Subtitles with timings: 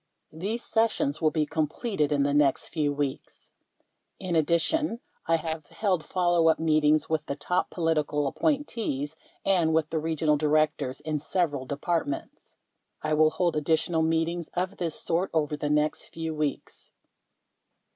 [0.33, 3.51] These sessions will be completed in the next few weeks.
[4.19, 9.91] In addition, I have held follow up meetings with the top political appointees and with
[9.91, 12.55] the Regional Directors in several Departments.
[13.03, 16.91] I will hold additional meetings of this sort over the next few weeks.